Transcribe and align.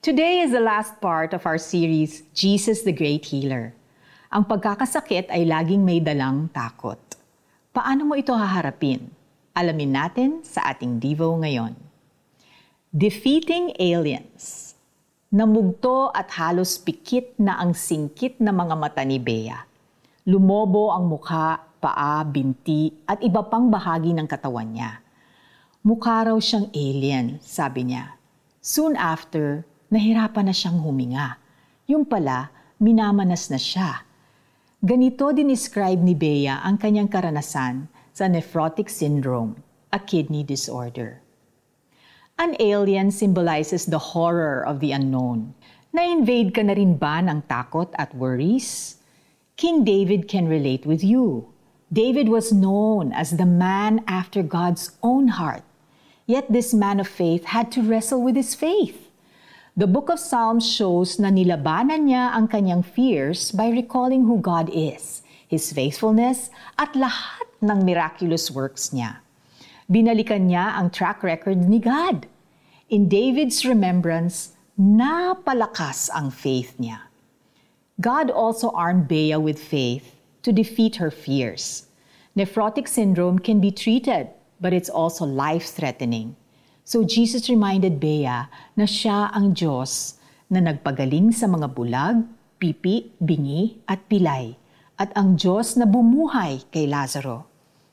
Today 0.00 0.40
is 0.40 0.56
the 0.56 0.64
last 0.64 0.96
part 1.04 1.36
of 1.36 1.44
our 1.44 1.60
series, 1.60 2.24
Jesus 2.32 2.88
the 2.88 2.96
Great 2.96 3.28
Healer. 3.28 3.76
Ang 4.32 4.48
pagkakasakit 4.48 5.28
ay 5.28 5.44
laging 5.44 5.84
may 5.84 6.00
dalang 6.00 6.48
takot. 6.56 6.96
Paano 7.68 8.08
mo 8.08 8.16
ito 8.16 8.32
haharapin? 8.32 9.12
Alamin 9.52 9.92
natin 9.92 10.30
sa 10.40 10.72
ating 10.72 10.96
Devo 10.96 11.36
ngayon. 11.36 11.76
Defeating 12.88 13.76
Aliens 13.76 14.72
Namugto 15.36 16.08
at 16.16 16.32
halos 16.32 16.80
pikit 16.80 17.36
na 17.36 17.60
ang 17.60 17.76
singkit 17.76 18.40
na 18.40 18.56
mga 18.56 18.80
mata 18.80 19.04
ni 19.04 19.20
Bea. 19.20 19.68
Lumobo 20.24 20.96
ang 20.96 21.12
mukha, 21.12 21.60
paa, 21.76 22.24
binti 22.24 22.88
at 23.04 23.20
iba 23.20 23.44
pang 23.44 23.68
bahagi 23.68 24.16
ng 24.16 24.24
katawan 24.24 24.72
niya. 24.72 25.04
Mukha 25.84 26.24
raw 26.24 26.38
siyang 26.40 26.72
alien, 26.72 27.36
sabi 27.44 27.92
niya. 27.92 28.16
Soon 28.64 28.96
after, 28.96 29.68
nahirapan 29.90 30.46
na 30.46 30.54
siyang 30.54 30.78
huminga. 30.78 31.36
Yung 31.90 32.06
pala, 32.06 32.54
minamanas 32.78 33.50
na 33.50 33.58
siya. 33.58 34.06
Ganito 34.80 35.34
dinescribe 35.34 36.00
ni 36.00 36.14
Bea 36.14 36.62
ang 36.62 36.78
kanyang 36.78 37.10
karanasan 37.10 37.90
sa 38.14 38.30
nephrotic 38.30 38.88
syndrome, 38.88 39.58
a 39.92 39.98
kidney 39.98 40.46
disorder. 40.46 41.20
An 42.40 42.56
alien 42.56 43.10
symbolizes 43.10 43.84
the 43.84 44.16
horror 44.16 44.64
of 44.64 44.80
the 44.80 44.96
unknown. 44.96 45.52
Na-invade 45.92 46.54
ka 46.54 46.62
na 46.64 46.72
rin 46.72 46.96
ba 46.96 47.20
ng 47.20 47.44
takot 47.50 47.90
at 47.98 48.14
worries? 48.16 48.96
King 49.60 49.84
David 49.84 50.24
can 50.30 50.48
relate 50.48 50.86
with 50.86 51.04
you. 51.04 51.52
David 51.92 52.30
was 52.30 52.54
known 52.54 53.12
as 53.12 53.36
the 53.36 53.44
man 53.44 54.00
after 54.06 54.40
God's 54.40 54.94
own 55.02 55.36
heart. 55.36 55.66
Yet 56.24 56.48
this 56.48 56.72
man 56.72 57.02
of 57.02 57.10
faith 57.10 57.50
had 57.50 57.68
to 57.74 57.82
wrestle 57.82 58.22
with 58.22 58.38
his 58.38 58.54
faith. 58.54 59.09
The 59.80 59.88
book 59.88 60.12
of 60.12 60.20
Psalms 60.20 60.68
shows 60.68 61.16
na 61.16 61.32
nilabanan 61.32 62.04
niya 62.04 62.36
ang 62.36 62.52
kanyang 62.52 62.84
fears 62.84 63.48
by 63.48 63.72
recalling 63.72 64.28
who 64.28 64.36
God 64.36 64.68
is, 64.68 65.24
His 65.48 65.72
faithfulness, 65.72 66.52
at 66.76 66.92
lahat 66.92 67.48
ng 67.64 67.88
miraculous 67.88 68.52
works 68.52 68.92
niya. 68.92 69.24
Binalikan 69.88 70.52
niya 70.52 70.76
ang 70.76 70.92
track 70.92 71.24
record 71.24 71.64
ni 71.64 71.80
God. 71.80 72.28
In 72.92 73.08
David's 73.08 73.64
remembrance, 73.64 74.52
napalakas 74.76 76.12
ang 76.12 76.28
faith 76.28 76.76
niya. 76.76 77.08
God 78.04 78.28
also 78.28 78.76
armed 78.76 79.08
Bea 79.08 79.40
with 79.40 79.56
faith 79.56 80.12
to 80.44 80.52
defeat 80.52 81.00
her 81.00 81.08
fears. 81.08 81.88
Nephrotic 82.36 82.84
syndrome 82.84 83.40
can 83.40 83.64
be 83.64 83.72
treated, 83.72 84.28
but 84.60 84.76
it's 84.76 84.92
also 84.92 85.24
life-threatening. 85.24 86.36
So 86.90 87.06
Jesus 87.06 87.46
reminded 87.46 88.02
Bea 88.02 88.50
na 88.74 88.82
siya 88.82 89.30
ang 89.30 89.54
Diyos 89.54 90.18
na 90.50 90.58
nagpagaling 90.58 91.30
sa 91.30 91.46
mga 91.46 91.70
bulag, 91.70 92.18
pipi, 92.58 93.14
bingi 93.22 93.78
at 93.86 94.10
pilay 94.10 94.58
at 94.98 95.14
ang 95.14 95.38
Diyos 95.38 95.78
na 95.78 95.86
bumuhay 95.86 96.66
kay 96.74 96.90
Lazaro. 96.90 97.46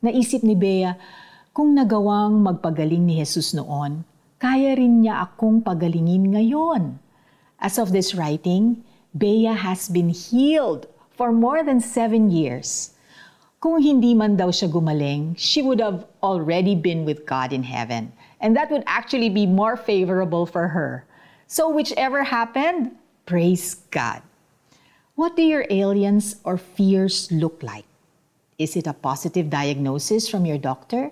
Naisip 0.00 0.40
ni 0.40 0.56
Bea, 0.56 0.96
kung 1.52 1.76
nagawang 1.76 2.40
magpagaling 2.40 3.04
ni 3.04 3.20
Jesus 3.20 3.52
noon, 3.52 4.08
kaya 4.40 4.72
rin 4.72 5.04
niya 5.04 5.20
akong 5.20 5.60
pagalingin 5.60 6.32
ngayon. 6.32 6.96
As 7.60 7.76
of 7.76 7.92
this 7.92 8.16
writing, 8.16 8.80
Bea 9.12 9.52
has 9.52 9.92
been 9.92 10.08
healed 10.08 10.88
for 11.12 11.28
more 11.28 11.60
than 11.60 11.84
seven 11.84 12.32
years. 12.32 12.96
Kung 13.60 13.84
hindi 13.84 14.16
man 14.16 14.40
daw 14.40 14.48
siya 14.48 14.72
gumaling, 14.72 15.36
she 15.36 15.60
would 15.60 15.76
have 15.76 16.08
already 16.24 16.72
been 16.72 17.04
with 17.04 17.28
God 17.28 17.52
in 17.52 17.68
heaven 17.68 18.16
and 18.40 18.56
that 18.56 18.70
would 18.70 18.84
actually 18.86 19.28
be 19.28 19.46
more 19.46 19.76
favorable 19.76 20.46
for 20.46 20.68
her. 20.68 21.04
So, 21.46 21.68
whichever 21.68 22.22
happened, 22.24 22.92
praise 23.26 23.74
God. 23.90 24.22
What 25.14 25.34
do 25.34 25.42
your 25.42 25.66
aliens 25.70 26.36
or 26.44 26.58
fears 26.58 27.30
look 27.32 27.62
like? 27.62 27.84
Is 28.58 28.76
it 28.76 28.86
a 28.86 28.92
positive 28.92 29.50
diagnosis 29.50 30.28
from 30.28 30.46
your 30.46 30.58
doctor, 30.58 31.10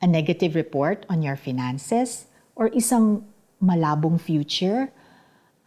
a 0.00 0.06
negative 0.06 0.54
report 0.54 1.04
on 1.08 1.22
your 1.22 1.36
finances, 1.36 2.26
or 2.56 2.70
isang 2.70 3.24
malabong 3.62 4.20
future? 4.20 4.92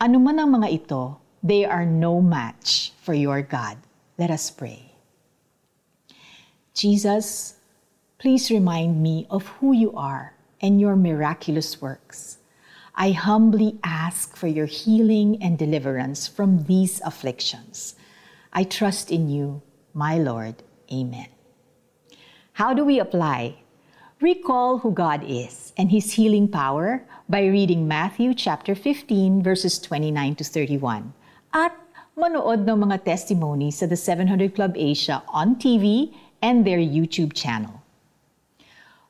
Ano 0.01 0.19
man 0.19 0.39
ang 0.39 0.57
mga 0.57 0.69
ito, 0.73 1.17
they 1.43 1.65
are 1.65 1.85
no 1.85 2.21
match 2.21 2.93
for 2.97 3.13
your 3.13 3.41
God. 3.41 3.77
Let 4.17 4.31
us 4.31 4.49
pray. 4.49 4.95
Jesus, 6.73 7.55
please 8.17 8.49
remind 8.49 9.01
me 9.01 9.27
of 9.29 9.47
who 9.59 9.71
you 9.71 9.93
are 9.93 10.34
and 10.65 10.81
your 10.81 10.95
miraculous 10.97 11.77
works. 11.79 12.41
I 12.97 13.11
humbly 13.11 13.77
ask 13.83 14.35
for 14.35 14.47
your 14.47 14.65
healing 14.65 15.37
and 15.37 15.61
deliverance 15.61 16.25
from 16.25 16.65
these 16.65 17.01
afflictions. 17.05 17.93
I 18.51 18.63
trust 18.63 19.11
in 19.11 19.29
you, 19.29 19.61
my 19.93 20.17
Lord. 20.17 20.63
Amen. 20.91 21.29
How 22.53 22.73
do 22.73 22.83
we 22.83 22.97
apply? 22.97 23.61
Recall 24.21 24.79
who 24.79 24.89
God 24.89 25.21
is 25.27 25.71
and 25.77 25.91
his 25.91 26.13
healing 26.13 26.49
power 26.49 27.05
by 27.29 27.45
reading 27.45 27.85
Matthew 27.85 28.33
chapter 28.33 28.73
15 28.73 29.43
verses 29.43 29.77
29 29.77 30.35
to 30.41 30.43
31 30.43 31.13
at 31.53 31.77
manood 32.17 32.65
ng 32.65 32.79
mga 32.89 33.05
testimonies 33.05 33.83
sa 33.83 33.85
the 33.85 33.99
700 33.99 34.55
Club 34.55 34.73
Asia 34.73 35.21
on 35.29 35.59
TV 35.61 36.09
and 36.41 36.65
their 36.65 36.81
YouTube 36.81 37.37
channel. 37.37 37.84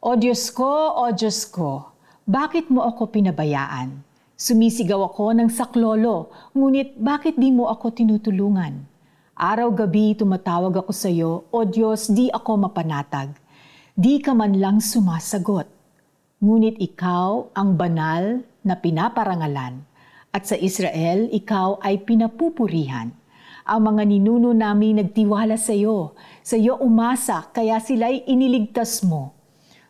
O 0.06 0.14
Diyos 0.14 0.54
ko, 0.54 1.02
O 1.02 1.10
Diyos 1.18 1.50
ko, 1.50 1.98
bakit 2.30 2.70
mo 2.70 2.86
ako 2.86 3.10
pinabayaan? 3.10 4.06
Sumisigaw 4.38 5.10
ako 5.10 5.34
ng 5.34 5.50
saklolo, 5.50 6.30
ngunit 6.54 6.94
bakit 7.02 7.42
di 7.42 7.50
mo 7.50 7.74
ako 7.74 7.90
tinutulungan? 7.90 8.86
Araw-gabi 9.34 10.14
tumatawag 10.14 10.78
ako 10.78 10.94
sa 10.94 11.10
iyo, 11.10 11.50
O 11.50 11.66
Diyos, 11.66 12.14
di 12.14 12.30
ako 12.30 12.70
mapanatag. 12.70 13.34
Di 13.98 14.22
ka 14.22 14.38
man 14.38 14.54
lang 14.62 14.78
sumasagot. 14.78 15.66
Ngunit 16.38 16.78
ikaw 16.78 17.50
ang 17.58 17.74
banal 17.74 18.46
na 18.62 18.78
pinaparangalan, 18.78 19.82
at 20.30 20.46
sa 20.46 20.54
Israel, 20.54 21.34
ikaw 21.34 21.82
ay 21.82 22.06
pinapupurihan. 22.06 23.10
Ang 23.66 23.82
mga 23.90 24.06
ninuno 24.06 24.54
namin 24.54 25.02
nagtiwala 25.02 25.58
sa 25.58 25.74
iyo. 25.74 26.14
Sa 26.46 26.62
iyo 26.62 26.78
umasa, 26.78 27.50
kaya 27.50 27.82
sila'y 27.82 28.30
iniligtas 28.30 29.02
mo. 29.02 29.35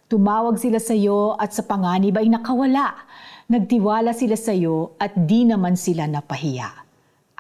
Tumawag 0.06 0.62
sila 0.62 0.78
sa 0.78 0.94
iyo 0.94 1.34
at 1.42 1.50
sa 1.50 1.66
panganib 1.66 2.14
ay 2.22 2.30
nakawala. 2.30 2.94
Nagtiwala 3.50 4.14
sila 4.14 4.38
sa 4.38 4.54
iyo 4.54 4.94
at 5.02 5.18
di 5.18 5.50
naman 5.50 5.74
sila 5.74 6.06
napahiya. 6.06 6.70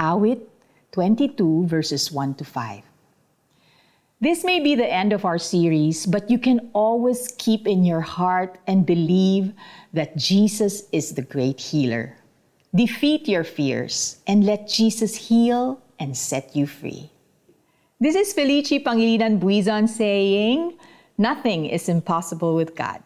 Awit 0.01 0.41
22 0.89 1.69
verses 1.69 2.09
1 2.09 2.41
to 2.41 2.45
5. 2.47 2.81
This 4.17 4.41
may 4.41 4.63
be 4.63 4.73
the 4.73 4.87
end 4.87 5.13
of 5.13 5.25
our 5.27 5.37
series, 5.37 6.07
but 6.07 6.31
you 6.31 6.39
can 6.39 6.71
always 6.73 7.29
keep 7.37 7.67
in 7.67 7.85
your 7.85 8.01
heart 8.01 8.57
and 8.65 8.87
believe 8.87 9.53
that 9.93 10.17
Jesus 10.17 10.89
is 10.89 11.13
the 11.13 11.21
great 11.21 11.59
healer. 11.59 12.17
Defeat 12.73 13.27
your 13.27 13.43
fears 13.43 14.17
and 14.25 14.41
let 14.41 14.67
Jesus 14.67 15.29
heal 15.29 15.77
and 15.99 16.17
set 16.17 16.55
you 16.55 16.65
free. 16.65 17.11
This 17.99 18.15
is 18.15 18.33
Felici 18.33 18.83
Pangilinan 18.83 19.39
Buizon 19.39 19.87
saying, 19.87 20.73
Nothing 21.17 21.65
is 21.65 21.87
impossible 21.87 22.55
with 22.55 22.75
God. 22.75 23.01